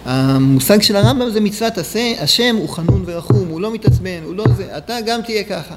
המושג 0.04 0.82
של 0.82 0.96
הרמב"ם 0.96 1.30
זה 1.30 1.40
מצוות 1.40 1.78
עשה, 1.78 2.12
השם 2.20 2.56
הוא 2.58 2.68
חנון 2.68 3.02
ורחום, 3.06 3.48
הוא 3.48 3.60
לא 3.60 3.72
מתעצבן, 3.72 4.20
הוא 4.24 4.34
לא 4.36 4.44
זה, 4.56 4.66
אתה 4.76 4.94
גם 5.06 5.22
תהיה 5.22 5.44
ככה. 5.44 5.74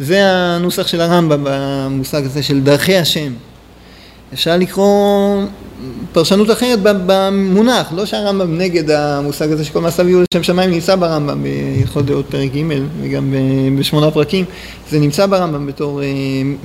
זה 0.00 0.20
הנוסח 0.24 0.86
של 0.86 1.00
הרמב"ם 1.00 1.44
במושג 1.44 2.24
הזה 2.24 2.42
של 2.42 2.60
דרכי 2.60 2.96
השם. 2.96 3.32
אפשר 4.32 4.56
לקרוא 4.56 5.44
פרשנות 6.12 6.50
אחרת 6.50 6.78
במונח, 6.82 7.92
לא 7.92 8.06
שהרמב"ם 8.06 8.58
נגד 8.58 8.90
המושג 8.90 9.52
הזה 9.52 9.64
שכל 9.64 9.80
מעשיו 9.80 10.08
יהיו 10.08 10.22
לשם 10.22 10.42
שמיים 10.42 10.70
נמצא 10.70 10.96
ברמב"ם 10.96 11.42
בהלכות 11.42 12.06
דעות 12.06 12.26
פרק 12.26 12.50
ג' 12.54 12.62
וגם 13.02 13.34
בשמונה 13.78 14.10
פרקים, 14.10 14.44
זה 14.90 14.98
נמצא 15.00 15.26
ברמב"ם 15.26 15.66
בתור 15.66 16.02
אה, 16.02 16.06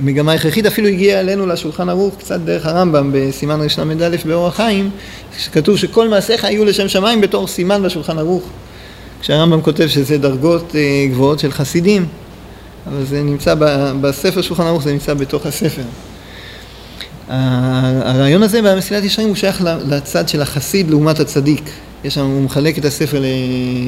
מגמה 0.00 0.32
הכרחית, 0.32 0.66
אפילו 0.66 0.88
הגיע 0.88 1.20
אלינו 1.20 1.46
לשולחן 1.46 1.88
ערוך 1.88 2.16
קצת 2.18 2.40
דרך 2.40 2.66
הרמב"ם 2.66 3.10
בסימן 3.14 3.60
רל"א 3.60 4.16
באורח 4.24 4.56
חיים, 4.56 4.90
שכתוב 5.38 5.76
שכל 5.76 6.08
מעשיך 6.08 6.44
יהיו 6.44 6.64
לשם 6.64 6.88
שמיים 6.88 7.20
בתור 7.20 7.46
סימן 7.46 7.82
בשולחן 7.82 8.18
ערוך, 8.18 8.42
כשהרמב"ם 9.20 9.62
כותב 9.62 9.86
שזה 9.86 10.18
דרגות 10.18 10.72
אה, 10.74 11.06
גבוהות 11.10 11.38
של 11.38 11.52
חסידים, 11.52 12.06
אבל 12.86 13.04
זה 13.04 13.22
נמצא 13.22 13.54
בספר 14.00 14.42
שולחן 14.42 14.62
ערוך, 14.62 14.82
זה 14.82 14.92
נמצא 14.92 15.14
בתוך 15.14 15.46
הספר. 15.46 15.82
הרעיון 17.28 18.42
הזה 18.42 18.62
במסילת 18.62 19.04
ישרים 19.04 19.28
הוא 19.28 19.36
שייך 19.36 19.64
לצד 19.88 20.28
של 20.28 20.42
החסיד 20.42 20.90
לעומת 20.90 21.20
הצדיק. 21.20 21.70
יש 22.04 22.14
שם, 22.14 22.20
הוא 22.20 22.42
מחלק 22.42 22.78
את 22.78 22.84
הספר 22.84 23.22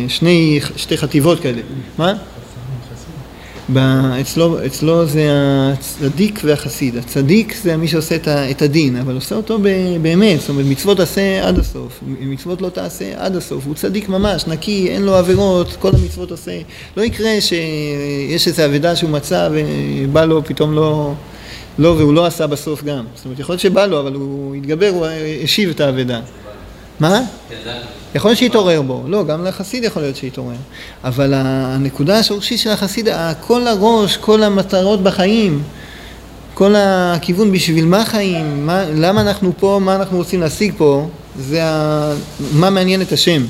לשני, 0.06 0.60
שתי 0.76 0.96
חטיבות 0.96 1.40
כאלה. 1.40 1.60
מה? 1.98 2.14
אצלו, 4.20 4.66
אצלו 4.66 5.06
זה 5.06 5.28
הצדיק 5.32 6.40
והחסיד. 6.44 6.96
הצדיק 6.96 7.54
זה 7.62 7.76
מי 7.76 7.88
שעושה 7.88 8.16
את 8.50 8.62
הדין, 8.62 8.96
אבל 8.96 9.14
עושה 9.14 9.34
אותו 9.34 9.58
באמת, 10.02 10.40
זאת 10.40 10.48
אומרת 10.48 10.66
מצוות 10.66 11.00
עשה 11.00 11.48
עד 11.48 11.58
הסוף, 11.58 12.00
מצוות 12.20 12.62
לא 12.62 12.68
תעשה 12.68 13.04
עד 13.16 13.36
הסוף. 13.36 13.66
הוא 13.66 13.74
צדיק 13.74 14.08
ממש, 14.08 14.46
נקי, 14.46 14.88
אין 14.88 15.02
לו 15.02 15.14
עבירות, 15.16 15.76
כל 15.78 15.90
המצוות 16.02 16.30
עושה. 16.30 16.52
לא 16.96 17.02
יקרה 17.02 17.40
שיש 17.40 18.48
איזו 18.48 18.64
אבדה 18.64 18.96
שהוא 18.96 19.10
מצא 19.10 19.48
ובא 19.52 20.24
לו 20.24 20.44
פתאום 20.44 20.74
לא... 20.74 21.12
לא, 21.78 21.88
והוא 21.88 22.14
לא 22.14 22.26
עשה 22.26 22.46
בסוף 22.46 22.84
גם. 22.84 23.04
זאת 23.14 23.24
אומרת, 23.24 23.38
יכול 23.38 23.52
להיות 23.52 23.60
שבא 23.60 23.86
לו, 23.86 24.00
אבל 24.00 24.14
הוא 24.14 24.54
התגבר, 24.54 24.88
הוא 24.88 25.06
השיב 25.44 25.70
את 25.70 25.80
האבדה. 25.80 26.20
מה? 27.00 27.20
יכול 28.14 28.30
להיות 28.30 28.38
שיתעורר 28.38 28.82
בו. 28.82 29.02
לא, 29.06 29.24
גם 29.24 29.44
לחסיד 29.44 29.84
יכול 29.84 30.02
להיות 30.02 30.16
שיתעורר. 30.16 30.54
אבל 31.04 31.34
הנקודה 31.34 32.18
השורשית 32.18 32.58
של 32.58 32.70
החסיד, 32.70 33.08
כל 33.40 33.66
הראש, 33.66 34.16
כל 34.16 34.42
המטרות 34.42 35.02
בחיים, 35.02 35.62
כל 36.54 36.74
הכיוון 36.76 37.52
בשביל 37.52 37.84
מה 37.84 38.04
חיים, 38.04 38.66
מה, 38.66 38.84
למה 38.94 39.20
אנחנו 39.20 39.52
פה, 39.58 39.80
מה 39.82 39.96
אנחנו 39.96 40.16
רוצים 40.16 40.40
להשיג 40.40 40.72
פה, 40.76 41.08
זה 41.38 41.64
ה, 41.64 42.12
מה 42.52 42.70
מעניין 42.70 43.02
את 43.02 43.12
השם. 43.12 43.42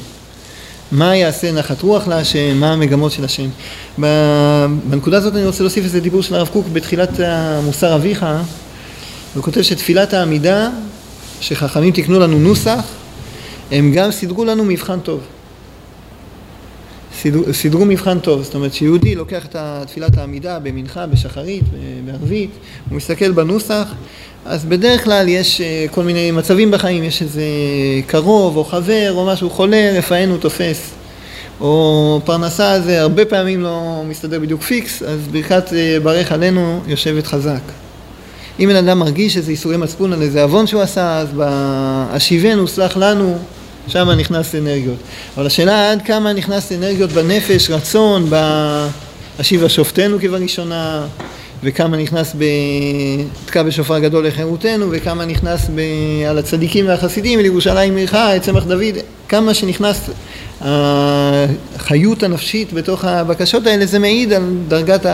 מה 0.92 1.16
יעשה 1.16 1.52
נחת 1.52 1.82
רוח 1.82 2.08
להשם, 2.08 2.56
מה 2.56 2.72
המגמות 2.72 3.12
של 3.12 3.24
השם. 3.24 3.48
בנקודה 4.88 5.16
הזאת 5.16 5.34
אני 5.36 5.46
רוצה 5.46 5.62
להוסיף 5.62 5.84
איזה 5.84 6.00
דיבור 6.00 6.22
של 6.22 6.34
הרב 6.34 6.48
קוק 6.48 6.66
בתחילת 6.72 7.20
המוסר 7.20 7.94
אביך, 7.94 8.26
הוא 9.34 9.42
כותב 9.42 9.62
שתפילת 9.62 10.14
העמידה, 10.14 10.68
שחכמים 11.40 11.92
תקנו 11.92 12.18
לנו 12.18 12.38
נוסח, 12.38 12.84
הם 13.70 13.92
גם 13.92 14.10
סידרו 14.10 14.44
לנו 14.44 14.64
מבחן 14.64 15.00
טוב. 15.00 15.20
סידרו, 17.20 17.54
סידרו 17.54 17.84
מבחן 17.84 18.18
טוב, 18.18 18.42
זאת 18.42 18.54
אומרת 18.54 18.74
שיהודי 18.74 19.14
לוקח 19.14 19.46
את 19.46 19.56
תפילת 19.86 20.18
העמידה 20.18 20.58
במנחה, 20.58 21.06
בשחרית, 21.06 21.64
בערבית, 22.04 22.50
הוא 22.88 22.96
מסתכל 22.96 23.32
בנוסח, 23.32 23.88
אז 24.44 24.64
בדרך 24.64 25.04
כלל 25.04 25.28
יש 25.28 25.60
אה, 25.60 25.86
כל 25.90 26.02
מיני 26.02 26.30
מצבים 26.30 26.70
בחיים, 26.70 27.04
יש 27.04 27.22
איזה 27.22 27.42
קרוב 28.06 28.56
או 28.56 28.64
חבר 28.64 29.12
או 29.12 29.26
משהו 29.26 29.50
חולה, 29.50 29.90
רפאנו 29.94 30.36
תופס. 30.36 30.90
או 31.60 32.20
פרנסה 32.24 32.80
זה 32.80 33.00
הרבה 33.00 33.24
פעמים 33.24 33.60
לא 33.60 34.02
מסתדר 34.08 34.40
בדיוק 34.40 34.62
פיקס, 34.62 35.02
אז 35.02 35.18
ברכת 35.32 35.72
אה, 35.72 35.96
ברך 36.02 36.32
עלינו 36.32 36.80
יושבת 36.86 37.26
חזק. 37.26 37.60
אם 38.60 38.68
בן 38.68 38.76
אדם 38.76 38.98
מרגיש 38.98 39.36
איזה 39.36 39.50
איסורי 39.50 39.76
מצפון 39.76 40.12
על 40.12 40.22
איזה 40.22 40.42
עוון 40.42 40.66
שהוא 40.66 40.82
עשה, 40.82 41.18
אז 41.18 41.28
בהשיבנו, 41.32 42.68
סלח 42.68 42.96
לנו, 42.96 43.38
שם 43.88 44.10
נכנס 44.10 44.54
אנרגיות. 44.54 44.98
אבל 45.36 45.46
השאלה 45.46 45.92
עד 45.92 46.02
כמה 46.02 46.32
נכנס 46.32 46.72
אנרגיות 46.72 47.12
בנפש, 47.12 47.70
רצון, 47.70 48.30
השיבה 49.38 49.68
שופטנו 49.68 50.18
כבראשונה, 50.20 51.06
וכמה 51.62 51.96
נכנס 51.96 52.36
בתקע 53.44 53.62
בשופר 53.62 53.98
גדול 53.98 54.26
לחירותנו, 54.26 54.86
וכמה 54.90 55.24
נכנס 55.24 55.70
ב... 55.74 55.80
על 56.28 56.38
הצדיקים 56.38 56.88
והחסידים, 56.88 57.38
לירושלים 57.38 57.96
עירך, 57.96 58.14
את 58.14 58.42
צמח 58.42 58.64
דוד, 58.64 58.94
כמה 59.28 59.54
שנכנס 59.54 60.10
החיות 60.60 62.22
הנפשית 62.22 62.72
בתוך 62.72 63.04
הבקשות 63.04 63.66
האלה, 63.66 63.86
זה 63.86 63.98
מעיד 63.98 64.32
על 64.32 64.42
דרגת 64.68 65.06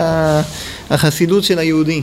החסידות 0.89 1.43
של 1.43 1.59
היהודי. 1.59 2.01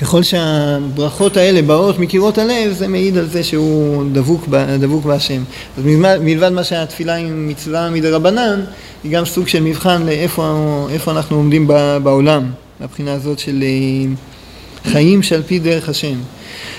ככל 0.00 0.22
שהברכות 0.22 1.36
האלה 1.36 1.62
באות 1.62 1.98
מקירות 1.98 2.38
הלב, 2.38 2.72
זה 2.72 2.88
מעיד 2.88 3.18
על 3.18 3.28
זה 3.28 3.44
שהוא 3.44 4.04
דבוק, 4.12 4.48
דבוק 4.80 5.04
בהשם. 5.04 5.42
אז 5.78 5.84
מלבד 6.20 6.48
מה 6.52 6.64
שהתפילה 6.64 7.14
היא 7.14 7.26
מצווה 7.30 7.90
מדרבנן, 7.90 8.64
היא 9.04 9.12
גם 9.12 9.24
סוג 9.24 9.48
של 9.48 9.62
מבחן 9.62 10.02
לאיפה 10.02 11.10
אנחנו 11.10 11.36
עומדים 11.36 11.66
בעולם, 12.02 12.50
מהבחינה 12.80 13.12
הזאת 13.12 13.38
של 13.38 13.62
אה, 13.62 14.12
חיים 14.92 15.22
שעל 15.22 15.42
פי 15.42 15.58
דרך 15.58 15.88
השם. 15.88 16.14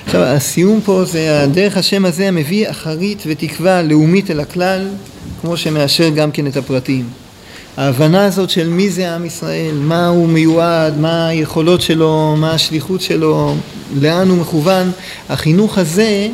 עכשיו, 0.05 0.21
הסיום 0.21 0.79
פה 0.85 1.03
זה 1.05 1.43
הדרך 1.43 1.77
השם 1.77 2.05
הזה 2.05 2.27
המביא 2.27 2.69
אחרית 2.69 3.23
ותקווה 3.27 3.81
לאומית 3.81 4.31
אל 4.31 4.39
הכלל, 4.39 4.87
כמו 5.41 5.57
שמאשר 5.57 6.09
גם 6.09 6.31
כן 6.31 6.47
את 6.47 6.57
הפרטים. 6.57 7.05
ההבנה 7.77 8.25
הזאת 8.25 8.49
של 8.49 8.69
מי 8.69 8.89
זה 8.89 9.15
עם 9.15 9.25
ישראל, 9.25 9.75
מה 9.75 10.07
הוא 10.07 10.27
מיועד, 10.27 10.97
מה 10.97 11.27
היכולות 11.27 11.81
שלו, 11.81 12.35
מה 12.37 12.51
השליחות 12.51 13.01
שלו, 13.01 13.55
לאן 14.01 14.29
הוא 14.29 14.37
מכוון, 14.37 14.91
החינוך 15.29 15.77
הזה 15.77 16.27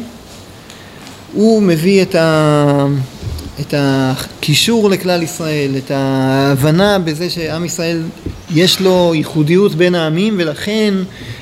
הוא 1.34 1.64
מביא 1.64 2.02
את, 2.02 2.16
ה, 2.16 2.86
את 3.62 3.74
הקישור 3.78 4.90
לכלל 4.90 5.24
ישראל, 5.24 5.72
את 5.78 5.92
ההבנה 5.92 7.00
בזה 7.00 7.30
שעם 7.30 7.66
ישראל 7.66 8.02
יש 8.54 8.82
לו 8.82 9.12
ייחודיות 9.16 9.76
בין 9.76 9.96
העמים 9.96 10.36
ולכן 10.38 10.94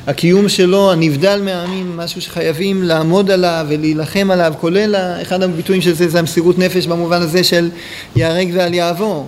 הקיום 0.08 0.50
שלו 0.50 0.92
הנבדל 0.92 1.42
מהעמים, 1.46 1.98
משהו 1.98 2.22
שחייבים 2.22 2.84
לעמוד 2.84 3.32
עליו 3.32 3.66
ולהילחם 3.70 4.32
עליו, 4.32 4.54
כולל 4.60 4.96
אחד 5.22 5.44
הביטויים 5.44 5.82
של 5.82 5.94
זה 5.94 6.08
זה 6.08 6.20
המסירות 6.20 6.60
נפש 6.60 6.88
במובן 6.88 7.22
הזה 7.22 7.44
של 7.44 7.70
ייהרג 8.16 8.50
ואל 8.54 8.74
יעבור 8.74 9.28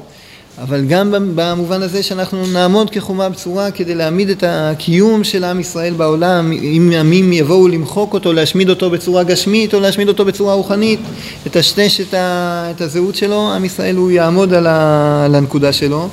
אבל 0.63 0.86
גם 0.86 1.13
במובן 1.36 1.82
הזה 1.82 2.04
שאנחנו 2.04 2.48
נעמוד 2.48 2.89
כחומה 2.89 3.30
בצורה 3.30 3.72
כדי 3.72 3.96
להעמיד 3.96 4.30
את 4.30 4.44
הקיום 4.48 5.24
של 5.24 5.44
עם 5.44 5.60
ישראל 5.60 5.94
בעולם, 5.94 6.51
אם 6.51 6.92
עמים 7.00 7.34
יבואו 7.34 7.68
למחוק 7.68 8.13
אותו, 8.13 8.34
להשמיד 8.34 8.70
אותו 8.70 8.89
בצורה 8.89 9.24
גשמית 9.24 9.74
או 9.74 9.80
להשמיד 9.80 10.08
אותו 10.08 10.25
בצורה 10.25 10.54
רוחנית, 10.54 11.00
לטשטש 11.46 12.01
את, 12.01 12.13
את 12.13 12.82
הזהות 12.82 13.16
שלו, 13.16 13.54
עם 13.54 13.66
ישראל 13.66 13.96
הוא 13.96 14.12
יעמוד 14.12 14.54
על, 14.54 14.68
ה, 14.68 15.25
על 15.25 15.36
הנקודה 15.36 15.74
שלו. 15.74 16.10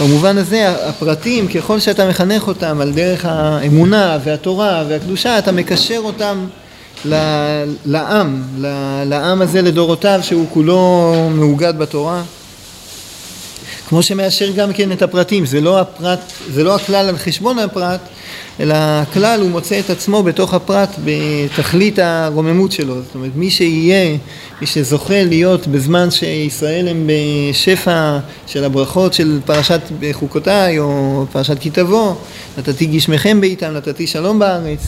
במובן 0.00 0.38
הזה 0.38 0.88
הפרטים, 0.88 1.48
ככל 1.48 1.80
שאתה 1.80 2.08
מחנך 2.08 2.48
אותם 2.48 2.80
על 2.80 2.92
דרך 2.92 3.24
האמונה 3.24 4.18
והתורה 4.24 4.84
והקדושה, 4.88 5.38
אתה 5.38 5.52
מקשר 5.52 6.00
אותם 6.04 6.46
לעם, 7.84 8.42
לעם 9.06 9.42
הזה 9.42 9.62
לדורותיו 9.62 10.18
שהוא 10.22 10.46
כולו 10.50 11.12
מאוגד 11.34 11.78
בתורה. 11.78 12.22
כמו 13.94 14.02
שמאשר 14.02 14.50
גם 14.50 14.72
כן 14.72 14.92
את 14.92 15.02
הפרטים, 15.02 15.46
זה 15.46 15.60
לא 15.60 15.80
הפרט, 15.80 16.20
זה 16.50 16.64
לא 16.64 16.74
הכלל 16.74 17.08
על 17.08 17.16
חשבון 17.16 17.58
הפרט, 17.58 18.00
אלא 18.60 18.74
הכלל 18.76 19.40
הוא 19.40 19.50
מוצא 19.50 19.78
את 19.80 19.90
עצמו 19.90 20.22
בתוך 20.22 20.54
הפרט 20.54 20.88
בתכלית 21.04 21.98
הרוממות 21.98 22.72
שלו, 22.72 22.94
זאת 23.02 23.14
אומרת 23.14 23.30
מי 23.36 23.50
שיהיה, 23.50 24.16
מי 24.60 24.66
שזוכה 24.66 25.24
להיות 25.24 25.66
בזמן 25.66 26.10
שישראל 26.10 26.88
הם 26.88 27.10
בשפע 27.50 28.18
של 28.46 28.64
הברכות 28.64 29.14
של 29.14 29.40
פרשת 29.44 29.80
חוקותיי 30.12 30.78
או 30.78 31.24
פרשת 31.32 31.58
כי 31.58 31.70
תבוא, 31.70 32.14
נתתי 32.58 32.86
גשמכם 32.86 33.40
בעיתם, 33.40 33.70
נתתי 33.70 34.06
שלום 34.06 34.38
בארץ 34.38 34.80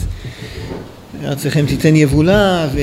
ארצכם 1.25 1.65
תיתן 1.65 1.95
יבולה 1.95 2.67
ו... 2.73 2.79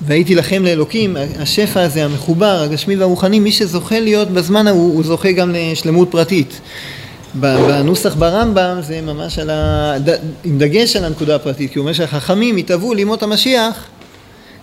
והייתי 0.00 0.34
לכם 0.34 0.64
לאלוקים, 0.64 1.16
השפע 1.38 1.82
הזה 1.82 2.04
המחובר, 2.04 2.62
הגשמי 2.62 2.96
והרוחני, 2.96 3.40
מי 3.40 3.52
שזוכה 3.52 4.00
להיות 4.00 4.30
בזמן 4.30 4.66
ההוא, 4.66 4.94
הוא 4.94 5.04
זוכה 5.04 5.32
גם 5.32 5.54
לשלמות 5.54 6.10
פרטית. 6.10 6.60
בנוסח 7.34 8.14
ברמב"ם 8.14 8.78
זה 8.80 9.00
ממש 9.00 9.38
על 9.38 9.50
ה... 9.50 9.94
עם 10.44 10.58
דגש 10.58 10.96
על 10.96 11.04
הנקודה 11.04 11.34
הפרטית, 11.34 11.72
כי 11.72 11.78
הוא 11.78 11.82
אומר 11.82 11.92
שהחכמים 11.92 12.58
יתהוו 12.58 12.94
לימות 12.94 13.22
המשיח 13.22 13.84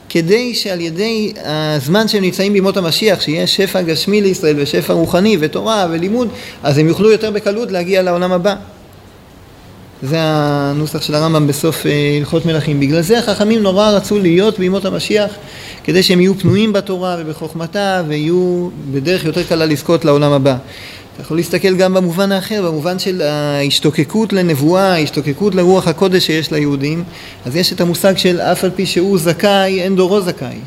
כדי 0.10 0.56
שעל 0.56 0.82
ידי 0.82 1.34
הזמן 1.44 2.08
שהם 2.08 2.24
נמצאים 2.24 2.54
בימות 2.54 2.78
המשיח, 2.78 3.22
שיהיה 3.22 3.48
שפע 3.48 3.82
גשמי 3.82 4.22
לישראל 4.22 4.56
ושפע 4.60 4.94
רוחני 4.94 5.38
ותורה 5.40 5.88
ולימוד, 5.92 6.28
אז 6.64 6.78
הם 6.78 6.88
יוכלו 6.88 7.12
יותר 7.12 7.32
בקלות 7.32 7.72
להגיע 7.72 8.02
לעולם 8.02 8.32
הבא. 8.32 8.56
זה 10.02 10.18
הנוסח 10.20 11.02
של 11.02 11.16
הרמב"ם 11.16 11.48
בסוף 11.48 11.86
אה, 11.86 11.92
הלכות 12.20 12.46
מלכים. 12.46 12.80
בגלל 12.80 13.02
זה 13.02 13.20
החכמים 13.20 13.64
נורא 13.64 13.90
רצו 13.90 14.20
להיות 14.20 14.60
בימות 14.60 14.86
המשיח, 14.86 15.32
כדי 15.84 16.04
שהם 16.04 16.22
יהיו 16.22 16.40
פנויים 16.40 16.74
בתורה 16.74 17.16
ובחוכמתה 17.20 18.04
ויהיו 18.08 18.70
בדרך 18.92 19.26
יותר 19.26 19.44
קלה 19.44 19.66
לזכות 19.66 20.06
לעולם 20.06 20.32
הבא. 20.32 20.58
אתה 21.14 21.24
יכול 21.24 21.38
להסתכל 21.38 21.76
גם 21.76 21.94
במובן 21.94 22.32
האחר, 22.32 22.62
במובן 22.68 23.00
של 23.00 23.22
ההשתוקקות 23.22 24.34
לנבואה, 24.34 24.94
ההשתוקקות 24.94 25.56
לרוח 25.56 25.88
הקודש 25.88 26.26
שיש 26.26 26.52
ליהודים, 26.52 27.04
אז 27.46 27.56
יש 27.56 27.74
את 27.74 27.82
המושג 27.82 28.18
של 28.18 28.42
אף 28.42 28.64
על 28.64 28.72
פי 28.76 28.86
שהוא 28.86 29.18
זכאי, 29.18 29.82
אין 29.82 29.96
דורו 29.96 30.22
זכאי. 30.22 30.58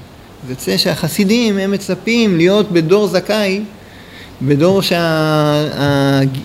יוצא 0.48 0.76
שהחסידים 0.76 1.58
הם 1.58 1.70
מצפים 1.70 2.36
להיות 2.36 2.72
בדור 2.72 3.06
זכאי, 3.06 3.60
בדור 4.42 4.82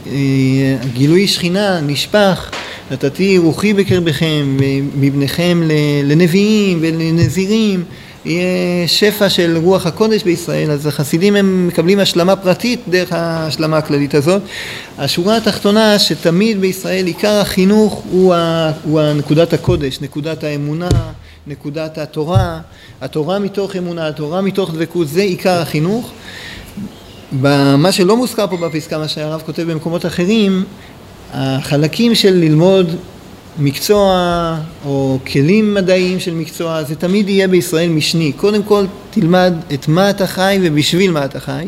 שהגילוי 0.08 1.28
שכינה 1.28 1.80
נשפך 1.82 2.52
נתתי 2.94 3.38
רוחי 3.38 3.74
בקרבכם, 3.74 4.58
מבניכם 4.96 5.62
לנביאים 6.04 6.80
ולנזירים, 6.82 7.84
יהיה 8.26 8.88
שפע 8.88 9.30
של 9.30 9.58
רוח 9.64 9.86
הקודש 9.86 10.24
בישראל, 10.24 10.72
אז 10.72 10.88
החסידים 10.88 11.36
הם 11.36 11.68
מקבלים 11.68 12.00
השלמה 12.00 12.36
פרטית 12.36 12.80
דרך 12.88 13.12
ההשלמה 13.12 13.78
הכללית 13.78 14.16
הזאת. 14.16 14.42
השורה 14.98 15.38
התחתונה 15.38 16.00
שתמיד 16.00 16.62
בישראל 16.62 17.06
עיקר 17.06 17.40
החינוך 17.42 18.04
הוא, 18.12 18.34
ה, 18.34 18.72
הוא 18.84 19.02
נקודת 19.02 19.54
הקודש, 19.54 20.02
נקודת 20.02 20.44
האמונה, 20.44 20.90
נקודת 21.48 21.98
התורה, 21.98 22.60
התורה 23.02 23.40
מתוך 23.40 23.76
אמונה, 23.76 24.08
התורה 24.08 24.42
מתוך 24.42 24.74
דבקות, 24.74 25.08
זה 25.08 25.22
עיקר 25.22 25.62
החינוך. 25.62 26.12
מה 27.78 27.92
שלא 27.92 28.18
מוזכר 28.18 28.48
פה 28.48 28.58
בפסקה, 28.58 28.98
מה 28.98 29.08
שהרב 29.08 29.42
כותב 29.46 29.72
במקומות 29.72 30.06
אחרים, 30.06 30.64
החלקים 31.34 32.16
של 32.16 32.34
ללמוד 32.34 32.96
מקצוע 33.60 34.56
או 34.86 35.20
כלים 35.32 35.74
מדעיים 35.74 36.20
של 36.20 36.34
מקצוע 36.34 36.84
זה 36.84 36.96
תמיד 36.96 37.30
יהיה 37.30 37.48
בישראל 37.48 37.90
משני. 37.90 38.32
קודם 38.32 38.64
כל 38.64 38.86
תלמד 39.12 39.54
את 39.74 39.88
מה 39.88 40.10
אתה 40.10 40.28
חי 40.28 40.60
ובשביל 40.62 41.12
מה 41.12 41.26
אתה 41.26 41.40
חי. 41.40 41.66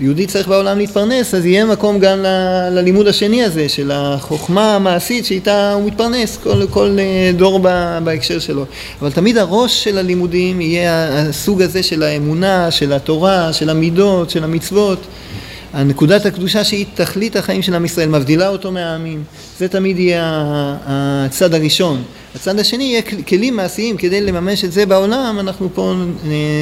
יהודי 0.00 0.26
צריך 0.26 0.48
בעולם 0.48 0.78
להתפרנס 0.78 1.34
אז 1.34 1.46
יהיה 1.46 1.64
מקום 1.64 1.98
גם 1.98 2.18
ל, 2.18 2.26
ללימוד 2.70 3.06
השני 3.06 3.44
הזה 3.44 3.68
של 3.68 3.90
החוכמה 3.94 4.74
המעשית 4.74 5.24
שאיתה 5.24 5.72
הוא 5.72 5.86
מתפרנס 5.86 6.36
כל, 6.42 6.66
כל 6.70 6.96
אה, 6.98 7.32
דור 7.36 7.58
בהקשר 8.04 8.38
שלו. 8.38 8.64
אבל 9.00 9.12
תמיד 9.12 9.38
הראש 9.38 9.84
של 9.84 9.98
הלימודים 9.98 10.60
יהיה 10.60 11.08
הסוג 11.18 11.62
הזה 11.62 11.82
של 11.82 12.02
האמונה, 12.02 12.70
של 12.70 12.92
התורה, 12.92 13.52
של 13.52 13.70
המידות, 13.70 14.30
של 14.30 14.44
המצוות. 14.44 15.06
הנקודת 15.74 16.26
הקדושה 16.26 16.64
שהיא 16.64 16.86
תכלית 16.94 17.36
החיים 17.36 17.62
של 17.62 17.74
עם 17.74 17.84
ישראל, 17.84 18.08
מבדילה 18.08 18.48
אותו 18.48 18.72
מהעמים. 18.72 19.24
זה 19.58 19.68
תמיד 19.68 19.98
יהיה 19.98 20.22
הצד 20.86 21.54
הראשון. 21.54 22.02
הצד 22.34 22.58
השני 22.58 22.84
יהיה 22.84 23.02
כלים 23.28 23.56
מעשיים 23.56 23.96
כדי 23.96 24.20
לממש 24.20 24.64
את 24.64 24.72
זה 24.72 24.86
בעולם, 24.86 25.36
אנחנו 25.40 25.68
פה 25.74 25.94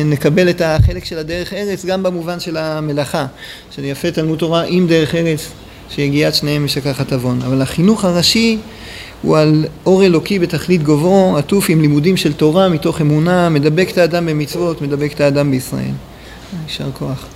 נקבל 0.04 0.50
את 0.50 0.62
החלק 0.64 1.04
של 1.04 1.18
הדרך 1.18 1.52
ארץ 1.52 1.84
גם 1.84 2.02
במובן 2.02 2.40
של 2.40 2.56
המלאכה, 2.56 3.26
של 3.76 3.84
יפה 3.84 4.10
תלמוד 4.10 4.38
תורה 4.38 4.62
עם 4.62 4.86
דרך 4.86 5.14
ארץ, 5.14 5.48
שיגיעת 5.90 6.34
שניהם 6.34 6.64
משכחת 6.64 7.12
עוון. 7.12 7.42
אבל 7.42 7.62
החינוך 7.62 8.04
הראשי 8.04 8.58
הוא 9.22 9.38
על 9.38 9.64
אור 9.86 10.04
אלוקי 10.04 10.38
בתכלית 10.38 10.82
גובהו, 10.82 11.36
עטוף 11.36 11.66
עם 11.68 11.80
לימודים 11.80 12.16
של 12.16 12.32
תורה 12.32 12.68
מתוך 12.68 13.00
אמונה, 13.00 13.48
מדבק 13.48 13.90
את 13.90 13.98
האדם 13.98 14.26
במצוות, 14.26 14.82
מדבק 14.82 15.12
את 15.12 15.20
האדם 15.20 15.50
בישראל. 15.50 15.90
יישר 16.66 16.90
כוח. 16.98 17.26